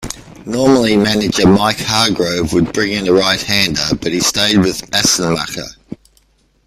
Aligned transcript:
Normally 0.47 0.97
manager 0.97 1.47
Mike 1.47 1.77
Hargrove 1.77 2.53
would 2.53 2.73
bring 2.73 2.91
in 2.93 3.07
a 3.07 3.13
right-hander, 3.13 3.95
but 4.01 4.11
he 4.11 4.19
stayed 4.19 4.57
with 4.57 4.81
Assenmacher. 4.89 5.67